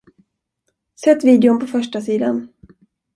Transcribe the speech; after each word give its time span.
Sätt 1.01 1.23
videon 1.23 1.59
på 1.59 1.67
förstasidan. 1.67 2.47